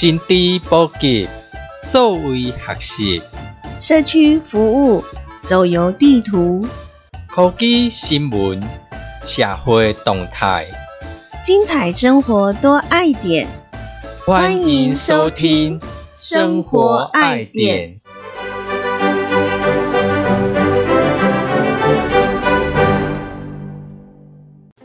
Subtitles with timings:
[0.00, 1.28] 新知普及，
[1.82, 3.20] 数位学习，
[3.76, 5.04] 社区服务，
[5.42, 6.64] 走游地图，
[7.26, 8.62] 科技新闻，
[9.24, 10.66] 社会动态，
[11.42, 13.48] 精彩生活多爱点。
[14.24, 15.80] 欢迎收听
[16.14, 17.96] 《生活爱点》。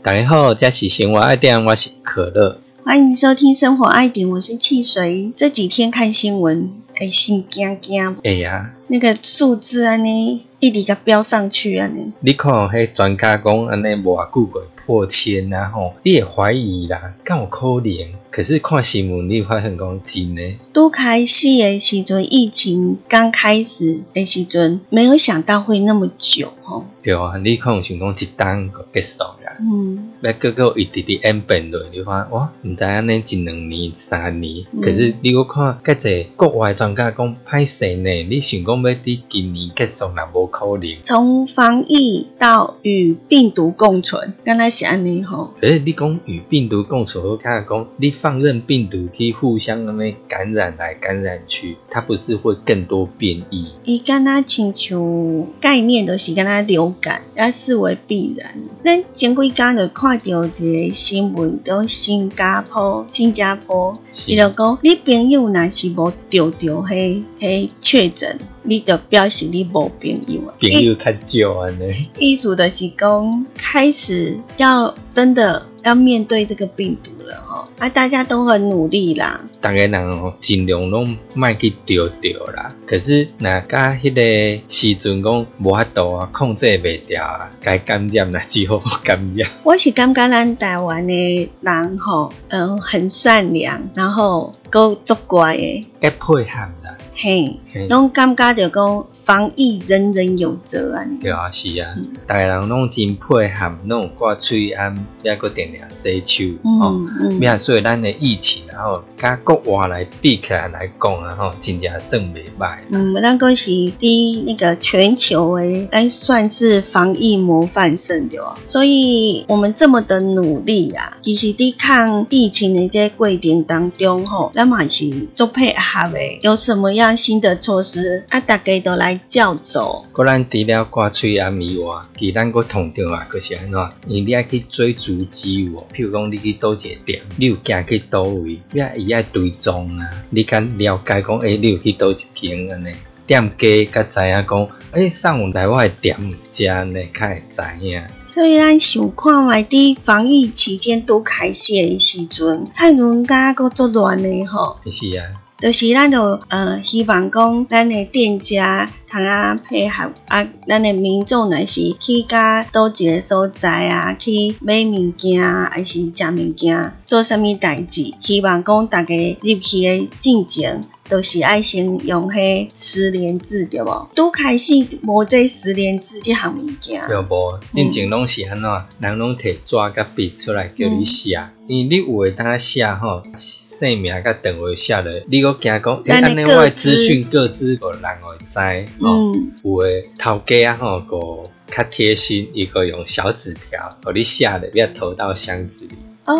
[0.02, 2.63] 大家好，这是《生活爱点》，我是可乐。
[2.86, 5.32] 欢迎收听《生活爱点》，我是汽水。
[5.34, 8.18] 这几天看新闻，哎，心惊惊。
[8.22, 12.12] 哎呀，那个数字安尼一直甲飙上去安尼。
[12.20, 17.94] 你看，迄专家讲安尼无偌久过破千啊吼，你也怀疑啦，敢有可能？
[18.30, 20.58] 可是看新闻，你发现讲真诶。
[20.72, 26.84] 都开始的时阵，疫情刚开始的时阵，没有想到会那么久吼。
[27.00, 29.56] 对啊，你可能想讲一单就结束啦。
[29.60, 40.96] 嗯，要个个一直直演变落，你看哇，毋知安尼一两年、三年，可是你我看介济国外专家讲歹势呢，你想讲要伫今年结束，那无可能。
[41.02, 45.54] 从防疫到与病毒共存，刚才是安尼吼。
[45.60, 53.68] 诶，你讲与病毒共处，我看讲你放任病毒去互相安尼感染来感染去，它不是会更多变异？
[53.84, 58.52] 伊敢若亲像概念都是敢若流感，要视为必然。
[58.84, 70.54] 咱前几工就看到一个新闻，讲新加坡，新加坡，伊就讲你朋友若是无着着迄迄确诊，你就表示你无朋友啊。
[70.60, 72.08] 朋友较少安尼。
[72.18, 79.48] 意思就是讲，开始要真的要面对这个病毒了哦，啊，大家都很努力啦。
[79.60, 82.74] 逐个人哦，尽量拢卖去丢丢啦。
[82.86, 89.48] 可是那甲迄个时阵讲无法度啊，控制袂掉啊，该感染啦，只好感染。
[89.62, 96.98] 我是感觉咱台湾的人吼，嗯，很善良，然后够足乖的，该配合啦。
[97.16, 101.06] 嘿嘿，拢感觉着讲防疫人人有责啊。
[101.20, 101.94] 对啊，是啊，
[102.26, 106.44] 逐个人拢真配合，拢有挂喙安，抑个定定洗手
[106.80, 106.88] 吼。
[106.90, 112.78] 嗯嗯，面所以咱的疫情，然后甲国外来比起来来讲啊，吼，真正算袂歹。
[112.90, 118.56] 嗯，咱讲是伫那个全球诶，咱算是防疫模范生对吧？
[118.64, 126.38] 所以我们这么的努力啊，其实伫抗疫情的这过程当中吼，咱嘛是做配合诶。
[126.42, 128.40] 有什么样新的措施啊？
[128.40, 130.04] 大家都来教走。
[130.12, 133.90] 个咱除了挂喙安以外，其咱个痛着啊，就是安怎？
[134.06, 140.10] 因你爱去追逐机譬如讲你去倒一个店，你有行去倒位，你爱伊爱追踪啊。
[140.30, 142.92] 你敢了解讲，诶、你有去倒一间安尼？
[143.26, 146.14] 店家甲知影讲，诶、送有来我的店
[146.52, 148.02] 食呢，较会知影。
[148.28, 154.78] 所以咱想看卖伫防疫期间拄开始的时阵，太人家个作乱的吼。
[154.90, 155.24] 是啊，
[155.60, 170.82] 就是咱就呃希望讲咱的店家通啊配合啊，咱的民众若是去甲倒一个所在啊，去买物件啊，还是食物件，做啥物代志，希望讲大家入去的进前。
[171.06, 174.08] 都是爱先用迄十连字对无？
[174.14, 177.02] 拄开始无这十连字即项物件。
[177.06, 177.60] 对无？
[177.70, 178.70] 进前拢是安怎？
[179.00, 189.34] 人拢摕纸甲笔出来叫你写，因为你有诶当写吼，姓名甲电话写落，你搁惊讲，诶，安尼我诶资讯各自互人会知吼。
[189.34, 195.92] 嗯，有诶头家啊吼个较贴心，伊个用小纸条，互你写咧，要投到箱子里，
[196.24, 196.34] 哦，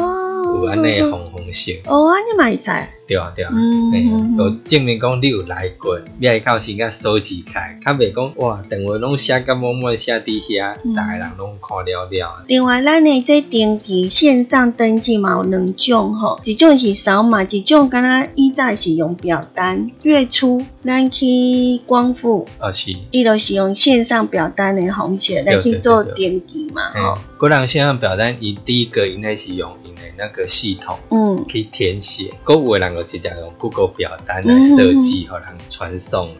[0.62, 1.78] 有安尼红红性。
[1.86, 2.70] 哦，安尼嘛会使。
[3.06, 12.44] 对啊对啊，嗯嘿嗯就证明讲你有来过，你爱到时甲收集起来，较袂讲哇，电话拢写甲满满写伫遐，嗯逐个人拢看了了。
[12.48, 19.90] 另外，咱的这登记线上登记嘛有两种吼，一种是扫码，一种敢若以早是用表单。
[20.02, 21.26] 月初咱去
[21.84, 26.16] 光复，啊是，伊就是用线上表单的方式来去做登
[26.46, 30.98] 记嘛吼嘿。，个人线上表单，伊第一个应该是用的那个系统。
[31.10, 36.30] 嗯，去填写，购物的人就直接用 Google 表单来设计，和人传送。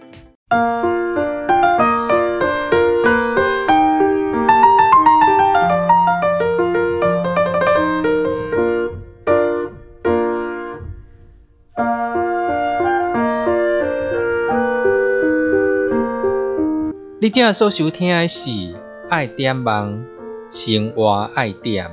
[17.21, 18.51] 你正所收听的是
[19.09, 20.05] 《爱点网
[20.51, 21.87] 生活爱点》。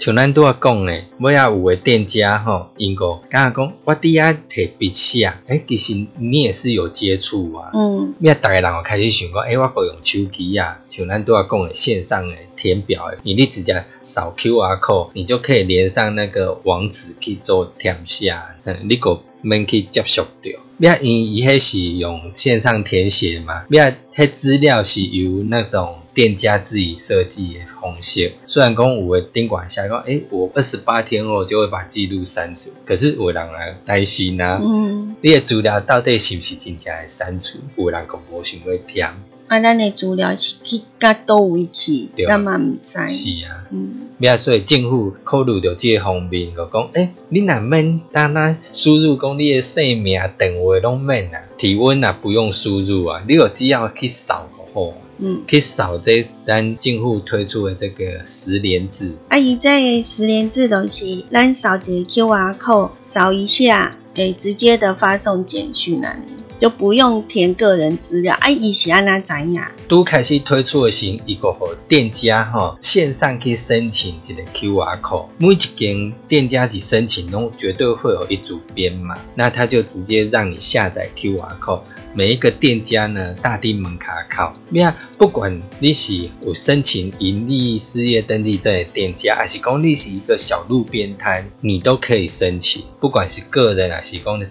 [0.00, 7.70] 像咱拄啊讲诶，尾仔有诶店家吼，因个敢若讲我伫遐摕笔写，诶，其实你也是有接触啊。
[7.74, 20.58] 嗯咩逐个人有开始想讲，诶、我个用手机啊，像咱拄啊讲诶线上诶填表诶，你你直接扫 QR code，你就可以连上那个网址去做填写，嗯，你个免去接触着。
[20.78, 28.32] 咩因伊迄是用线上填写嘛，咩迄资料是由那种店家自己设计的方式。
[28.46, 34.60] 虽然讲有的顶管下讲，诶、我二十八天后就会把记录删除，可是有人来担心啊。
[34.62, 37.58] 嗯，你的资料到底是不是真正会删除？
[37.76, 39.04] 有人讲无想要听，
[39.48, 43.06] 啊，咱的资料是去到倒位去对，咱嘛毋知。
[43.08, 43.66] 是啊。
[43.70, 54.96] 嗯咩所以政府考虑到即个方面，就讲，诶、你若免单单输入讲你的姓名、电话拢免啊，体温啊不用输入啊，你就只要去扫就好啊。
[55.22, 66.16] 嗯，去扫这咱近户推出的这个十连制，啊，伊这个十连制就是咱扫一个 QR code，扫一下，诶，直接的发送简讯啊，
[66.60, 68.36] 就不用填个人资料。
[68.38, 69.72] 啊，伊是安怎样？
[69.88, 70.04] 都？
[70.10, 81.82] 开始推出的时，伊个互店家吼线上去申请一个 QR code，每一间店家去申请拢绝对会有一组编码，那他就直接让你下载 QR code。
[82.12, 94.42] 每一个店家呢，大地门卡靠，咩不管你是有申请盈利事业登记证的店家，还是讲你是一个小路边摊，你都可以申请，不管是个人还是讲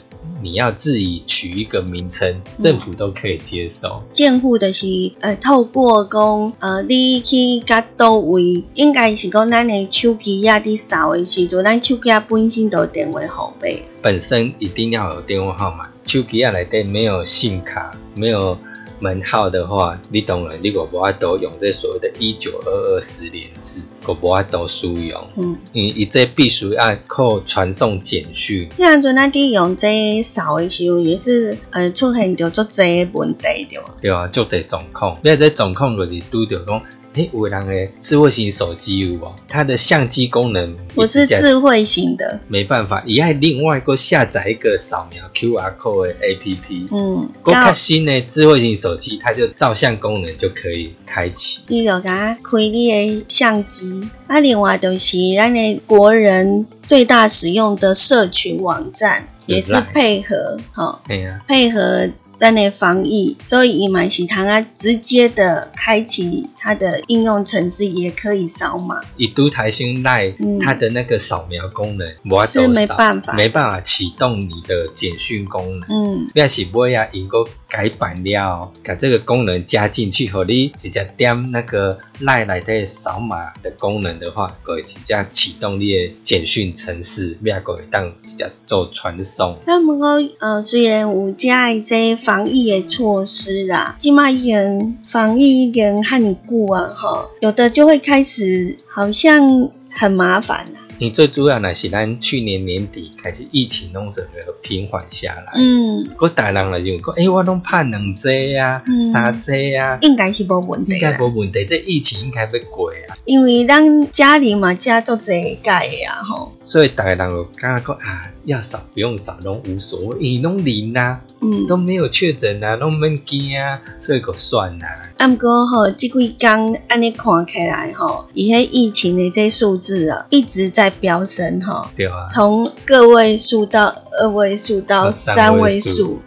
[0.41, 4.04] 你要自己取一个名称，政府都可以接受。
[4.13, 4.86] 建户的是
[5.22, 13.68] 呃，透过讲呃，你去甲倒位，应该是讲咱的手机啊，伫扫的时阵，咱手机啊本身都有电话号码。
[14.04, 18.57] 本身一定要有电话号码，手机啊内底没有信卡，没有
[19.00, 25.28] 门号的话，你当然你个无法度用这所谓的一九二二十连字，个无法度使用。
[25.36, 33.96] 嗯，因为伊这必须要靠传送简讯，那阵阵咱伫用这扫的时候，也是呃出现着足侪问题对吧？
[34.01, 35.18] 对啊，就这状况。
[35.24, 36.81] 你这状况就是拄着讲，
[37.15, 39.33] 诶，有的人诶智慧型手机有无？
[39.47, 46.88] 它的相机功能我是智慧型的，没办法，也爱另外个下载一个扫描 QR code 的 APP。
[46.91, 51.61] 嗯，够较新的智慧型手机，它就照相功能就可以开启。
[51.67, 62.07] 你就甲开你的相机，啊，另外就是咱的国人最大使用的社群网站，也是配合吼、哎呀、配合
[62.39, 69.01] 咱的防疫，所以伊嘛是通啊直接的开启它的应用程式，也可以扫码。
[69.18, 75.89] 以都台新赖嗯它的那个扫描功能，我是没办法没办法启动你的简讯功能。
[75.89, 89.57] 嗯，那是不要，因个改版了，把这个功能加进去，和你直接点那个赖来的扫码的功能的话，可以直接启动你的简讯程式，要可以当直接做传送。
[89.68, 90.00] 那么
[90.39, 100.80] 呃，虽然有遮的这防疫的措施啦，即马已经防疫已经和你过啊，吼，有的就会开始好像很麻烦啦。
[101.00, 113.16] 你最主要呢是咱去年年底开始疫情弄整个平缓下来，嗯，个大人来就讲，诶、我拢拍两剂啊嗯，三剂啊，应该是无问题应该啦，无问题，这疫情应该要过啊。
[113.24, 124.85] 因为咱家里嘛加做这改的啊，吼，所以大家人就感觉讲啊，要扫不用扫拢无所谓，伊拢零啊，嗯，都没有确诊啊，拢免惊啊，所以个算啊。
[125.18, 136.19] 啊，毋过吼，即几工安尼看起来吼，伊迄疫情的这数字啊，一直在飙升哈，对啊，从个位数到二位数到到三三位位数数。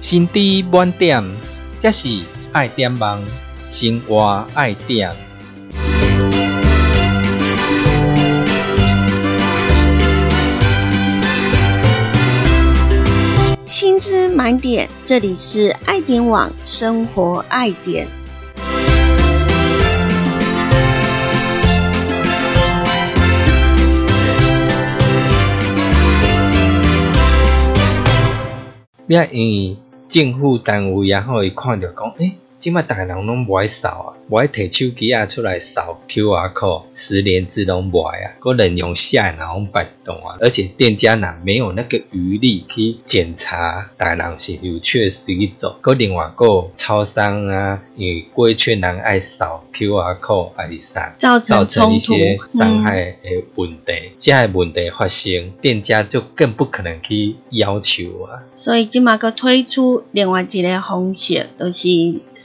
[0.00, 1.24] 心知满点，
[1.78, 2.08] 这是
[2.52, 3.22] 爱点网，
[3.68, 5.31] 生活爱点。
[13.82, 18.06] 薪资满点，这里是爱点网生活爱点。
[29.04, 58.46] 你因政府单位然后伊看到讲，诶、即摆逐个人拢无爱扫啊，无爱摕手机啊出来扫 QR code，十连字拢无爱啊，个人用写人拢摆动啊，而且店家呐没有那个余力去检查逐个人是有确实去做，个另外个超商啊，因为规劝人爱扫 QR code 还是啥，造造成冲成一些，伤嗯，害的问题，这样的问题发生，店家就更不可能去要求啊。
[58.54, 61.88] 所以今嘛个推出另外一个方式，就是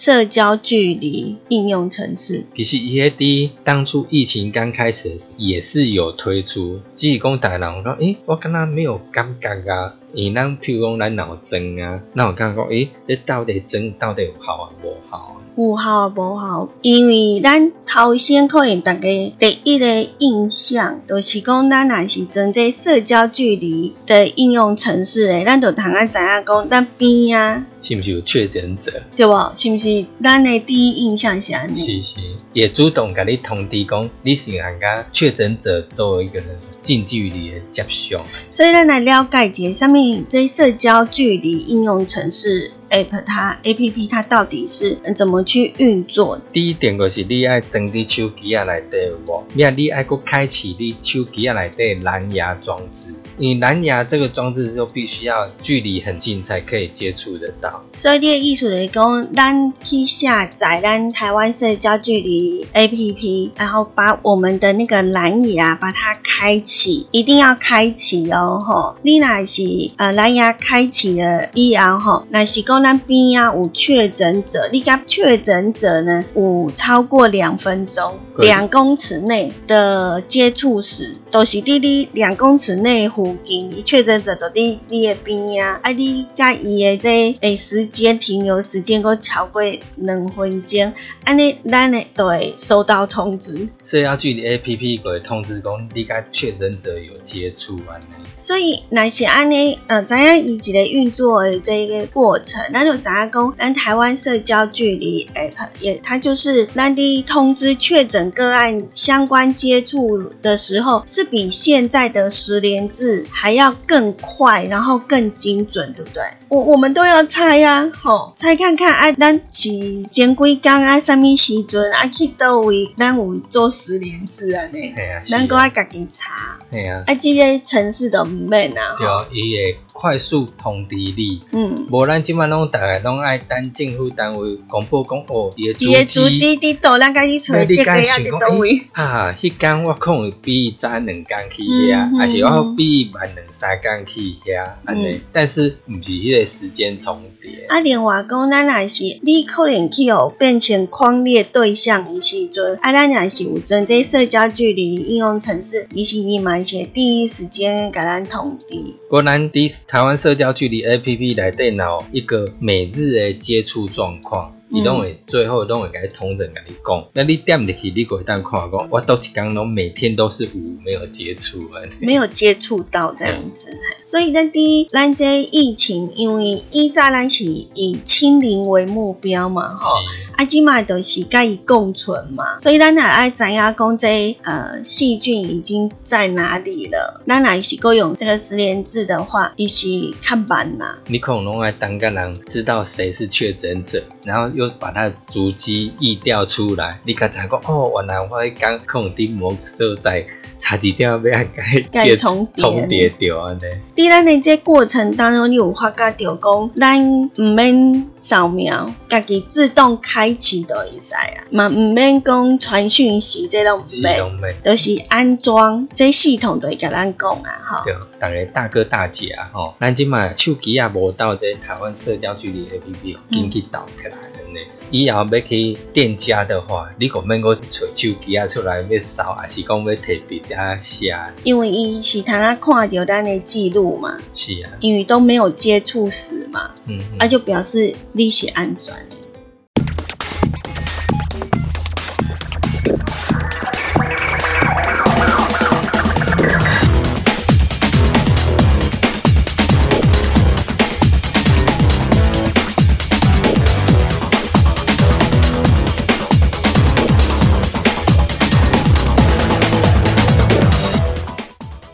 [0.08, 2.46] 社交距离应用程式。
[2.56, 9.96] 其实 EAD 当初疫情刚开始的时候也是有推出，只是讲大人讲，诶、我刚刚没有感觉啊。
[10.20, 15.38] 伊咱譬如讲咱脑针啊，那有感觉讲，诶、这到底针到底有效啊无效啊？
[15.56, 16.70] 有效啊，无效？
[16.82, 29.04] 因为咱头先可能大家第一个印象，就是讲咱若是装这社交距离的应用程式诶，咱就通啊知影讲咱边啊，是毋是有确诊者？
[29.16, 29.52] 对无？
[29.54, 30.04] 是毋是？
[30.24, 31.76] 咱的第一印象是安尼？
[31.76, 32.16] 是是，
[32.54, 36.42] 也主动甲你通知讲，你是按甲确诊者做一个
[36.82, 38.16] 近距离的接触。
[38.50, 39.90] 所以咱来了解一下，上
[40.30, 46.40] 在社交距离应用程式 App 它 APP 它到底是呃怎么去运作？
[46.52, 49.44] 第一点就是你爱装伫手机啊内底有无？
[49.54, 57.84] 你啊，你爱搁开启你手机啊内底蓝牙装置，你蓝牙这个装置就必须要距离很近才可以接触得到。
[57.96, 68.98] 所以你的意思就是讲，咱去下载咱台湾社交距离 APP，然后把我们的那个蓝牙把它开启，一定要开启哦，吼！
[69.02, 89.62] 你若是呃蓝牙开启了以后吼，若是讲咱边啊有确诊者，你甲确诊者呢有超过两分钟，两公尺内的接触史，都、是伫你两公尺内附近，伊确诊者都伫你的边啊，啊你甲伊的这诶时间停留时间搁超过
[89.96, 90.94] 两分钟，
[91.24, 93.68] 安尼咱的都会收到通知。
[93.84, 98.06] 社交距离 APP 会通知讲你甲确诊者有接触安尼。
[98.38, 116.24] 所以，若是安尼，呃，知影伊一个运作的这个过程，咱就知影讲，咱台湾社交距离 App 也，它就是咱伫通知确诊个案相关接触的时候，是比现在的十连字还要更快，然后更精准，对不对？
[116.50, 119.70] 我我们都要猜呀、吼，猜看看啊，咱是
[120.12, 124.94] 前几工啊，什么时阵啊去倒位，咱有做十连字啊呢？
[124.96, 126.60] 嘿啊，是咱搁啊，爱家己查。
[126.72, 131.42] 系啊，啊，即个城市都毋免啊，对啊，伊会快速通知你。
[131.52, 136.56] 嗯，无咱即摆拢逐个拢爱等政府单位公布讲哦，伊伊的足的足迹。
[136.58, 145.22] 迹伫倒，咱家己找那你这个啊伫敢想讲，倒位，啊，迄工我可能比伊早两工去遐，嗯还是我嗯比伊晚两三工去遐，安尼嗯。
[145.32, 147.66] 但是毋是迄个时间重叠。
[147.68, 158.66] 啊，另外讲，咱也是你可能去哦变成框列对象的时阵，啊，咱也是有针对社交距离应用程式，伊是伊嘛是会第一时间甲咱通知。
[159.10, 167.08] 果然伫台湾社交距离 APP 内底若有一个每日的接触状况，伊拢会最后拢会甲你统整甲你讲。
[167.14, 171.70] 那你点入去，你就会当看讲，我都是讲拢每天都是无没有接触。
[172.00, 173.70] 没有接触到这样子，
[174.06, 180.02] 所以咱第一，咱这疫情，因为以早咱是以清零为目标嘛，吼。
[180.02, 187.24] 是啊，即卖就是甲伊共存嘛，所以咱也爱知影讲这呃细菌已经在哪里了。
[187.28, 189.88] 咱若是够用这个十连制的话，伊是
[190.22, 191.00] 较慢啦。
[191.08, 200.26] 你可能拢爱当个人知道谁是确诊者，然后又把它的足迹疫调出来，你刚才知讲哦，原来我迄工可能伫某个所在
[200.58, 203.62] 差一点要甲伊接甲伊重叠重叠掉安尼。
[203.96, 214.56] 伫咱的这过程当中，你有发觉到讲，咱毋免扫描，家己自动开启就会使啊，嘛毋免讲传讯息，这拢毋是免，拢免。
[214.64, 217.84] 就是安装，这系统就会甲咱讲啊，吼。
[217.86, 224.60] 对，大家大哥大姐啊，吼，咱即卖手机啊无到这台湾社交距离 A P P 哦，紧去导起来了呢。
[224.90, 231.14] 以后要去店家的话，你可免我找手机啊出来要扫，还是讲要摕笔啊写？
[231.44, 236.72] 因为伊是通啊看到咱的记录嘛，是啊，因为都没有接触史嘛。
[236.86, 239.17] 嗯，嗯啊，就表示你是安全的。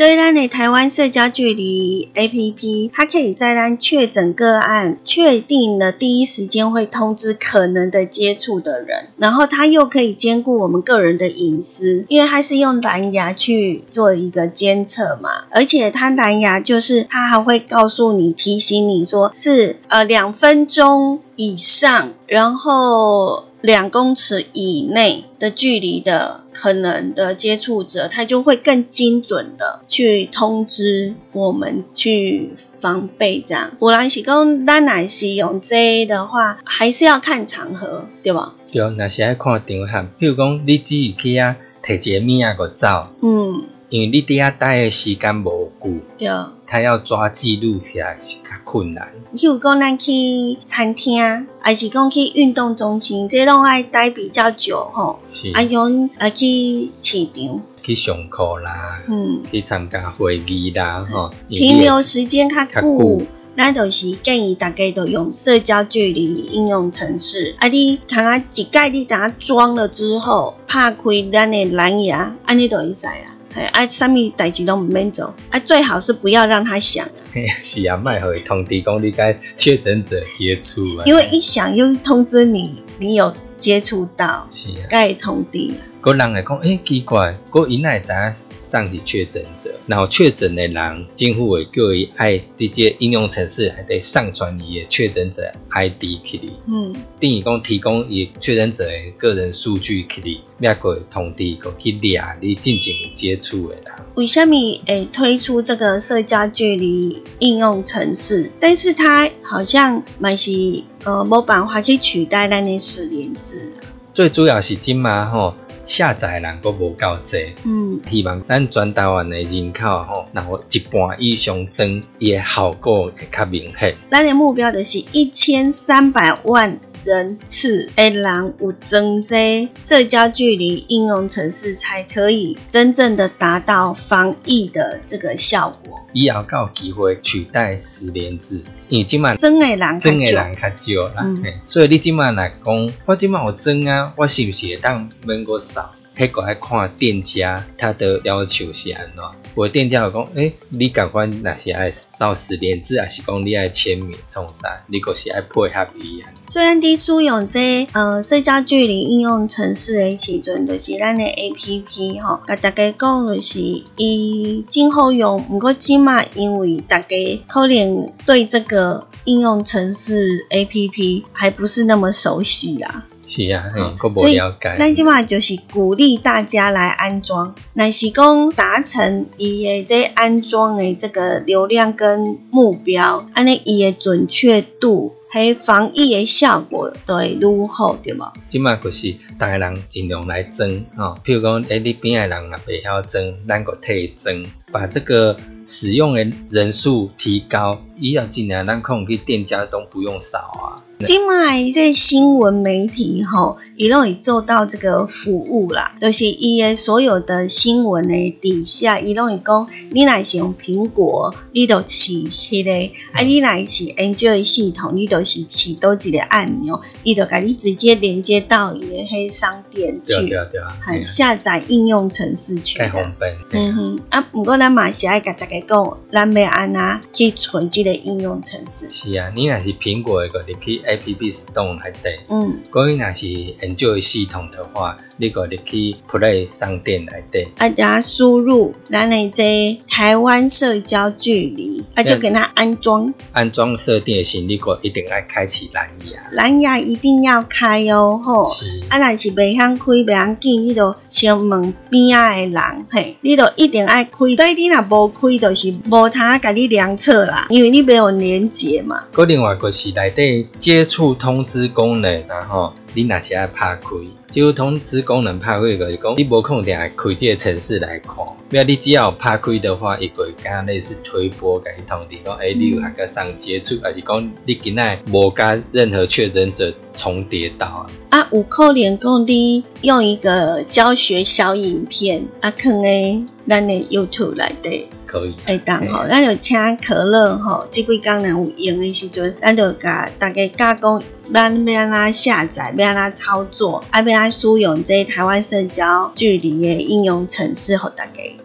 [0.00, 33.72] 所以咱的台湾社交距离 APP，它可以在咱确诊个案确定的第一时间会通知可能的接触的人，然后它又可以兼顾我们个人的隐私，因为它是用蓝牙去做一个监测嘛，而且它蓝牙就是它还会告诉你提醒你说是呃两分钟以上，然后两公尺以内的距离的可能的接触者，他就会更精准的去通知我们去防备这样。
[33.78, 38.56] 不然是讲咱若是用这的话，还是要看场合，对吧？
[38.70, 46.28] 对，若是爱看场合，比如讲你只是去啊摕一个物仔个走，嗯，因为你伫遐待的时间无久，对。
[46.64, 49.12] 他要抓记录起来是较困难。
[49.34, 55.18] 譬如讲咱去餐厅，还是讲去运动中心，这拢爱待比较久吼。
[55.32, 61.32] 是啊，用啊去市场，去上课啦，嗯，去参加会议啦，吼。
[61.48, 63.22] 停留时间较较久久。
[63.56, 67.56] 咱就是建议大家都用社交距离应用程式。
[67.58, 73.34] 啊，你看啊，一盖你等下装了之后，拍开咱的蓝牙，安尼就会使啊。
[73.52, 81.04] 嘿，啊，啥物代志都毋免做，啊，最好是不要让他想啊，嘿是啊，卖互伊通知讲你甲确诊者接触啊。
[81.04, 85.82] 因为一想又通知你，你有接触到，是啊，该通知啊。
[86.00, 89.70] 个人会讲，诶、奇怪，个因哪会知影上是确诊者？
[89.86, 96.52] 然后确诊的人，政府会叫伊爱伫这应用程式内底上传伊的确诊者 ID 去哩。
[96.66, 103.84] 嗯，等于讲提供伊确诊者的个人数据去哩，也个会通知个去掠你进前有接触的人。
[104.14, 104.54] 为什么
[104.86, 108.50] 诶推出这个社交距离应用程式？
[108.58, 113.84] 但是它好像蛮是呃没办法去取代咱的十连制啊。
[114.12, 115.54] 最主要是今嘛吼，
[115.84, 117.54] 下载的人阁无够济。
[117.64, 123.94] 嗯，希望咱全台湾的人口吼，然后一半以上增，伊的效果会较明显。
[124.10, 129.36] 咱的目标就是一千三百万人次的人有增加
[129.74, 136.00] 社交距离应用程式，才可以真正的达到防疫的这个效果。
[136.12, 145.92] 以后才有机会取代十连制，因为即满真的人真的人较少啦，嗯所以你即满来讲，我即满有增啊，我是不是会当免个扫？
[146.16, 149.24] 迄个爱看店家他的要求是安怎？
[149.56, 154.84] 我店家有讲，诶、你赶快若是爱扫十连字，还是讲你爱签名创啥？
[154.86, 156.32] 你个是爱配合伊安。
[156.48, 163.58] 虽然伫使用这呃社交距离应用程式的时阵，就是咱的 A P P 吼，甲大家讲就是
[163.96, 167.16] 伊今后用，毋过起码因为大家
[167.48, 173.06] 可能对这个应用程式 A P P 还不是那么熟悉啦。
[173.30, 174.76] 是啊，嘿，好个无所以了解。
[174.76, 185.14] 咱即嘛就是鼓励大家来安装，乃是讲达成伊的这安装的这个流量跟目标，安尼伊的准确度。
[185.32, 188.32] 还防疫的效果都会愈好，对无？
[188.48, 200.82] 即卖就是逐个人尽量来装吼、譬如讲，诶、你边的人若袂晓装，咱个替伊装，把这个使用的人数提高，以后尽量咱可能去店家都不用扫啊。
[201.04, 222.90] 即卖这新闻媒体吼，伊拢会做到这个服务啦，就是伊的所有的新闻的底下，伊拢会讲，你若是用苹果，你就试迄、个；啊，你若是 Android 系统，你就是试倒一个按钮，伊就甲你直接连接到伊的黑商店去，对对对，很下载应用程式去太。
[222.90, 223.34] 方便。
[223.52, 228.90] 嗯哼，啊，不过咱嘛是爱甲大家讲，咱要安怎去存这个应用程式。
[228.90, 232.08] 是啊，你若是苹果的，个入去 App Store 内底。
[232.28, 237.48] 嗯，如果你若是 Enjoy 系统的话，你个入去 Play 商店内底。
[237.58, 246.20] 啊，等下输入咱的这台湾社交距离，啊，就给它安装安装设定的时，你个一定要开启蓝牙。
[246.32, 248.50] 蓝牙，一定要开哦，吼。
[248.50, 248.82] 是。
[248.88, 254.10] 啊，若是袂晓开，袂晓紧，你就先问边仔的人，嘿，你就一定爱开。
[254.10, 259.04] 所以你若无开，就是无通甲你量测啦，因为你没有连接嘛。
[259.12, 260.48] 个另外个是内底
[260.80, 263.88] 接触通知功能，然后你若是爱拍开，
[264.30, 268.16] 就通知功能拍开就是讲，你无可能定开这个程式来看，
[268.50, 277.86] 要你只要拍开的话，伊会敢类似推波甲你通知讲，诶、你有还甲上接触，还是讲你今仔无甲任何确诊者重叠到啊？
[278.10, 284.86] 啊，有可能讲你用一个教学小影片啊，放诶咱的 YouTube 内底。
[285.06, 285.34] 可以。
[285.44, 298.39] 会当吼，咱就请可乐吼，即几工若有用诶时阵，咱就甲大家教讲，咱要安怎下载，要安怎操作，啊，要安怎使用在台湾社交距离的应用程式，互大家。